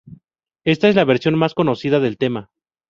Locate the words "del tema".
1.99-2.49